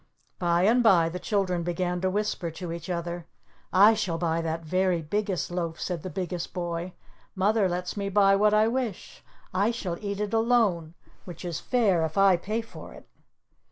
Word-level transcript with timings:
By 0.39 0.63
and 0.63 0.81
by 0.81 1.09
the 1.09 1.19
children 1.19 1.61
began 1.61 2.01
to 2.01 2.09
whisper 2.09 2.49
to 2.49 2.71
each 2.71 2.89
other. 2.89 3.27
"I 3.71 3.93
shall 3.93 4.17
buy 4.17 4.41
that 4.41 4.65
very 4.65 5.03
biggest 5.03 5.51
loaf," 5.51 5.79
said 5.79 6.01
the 6.01 6.09
Biggest 6.09 6.53
Boy. 6.53 6.93
"Mother 7.35 7.69
lets 7.69 7.95
me 7.95 8.09
buy 8.09 8.35
what 8.35 8.51
I 8.51 8.67
wish. 8.67 9.23
I 9.53 9.69
shall 9.69 10.03
eat 10.03 10.19
it 10.19 10.33
alone, 10.33 10.95
which 11.25 11.45
is 11.45 11.59
fair 11.59 12.03
if 12.03 12.17
I 12.17 12.35
pay 12.35 12.61
for 12.61 12.95
it." 12.95 13.07